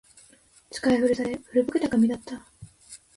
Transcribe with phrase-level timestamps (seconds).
[0.71, 2.43] 使い古され、古ぼけた紙だった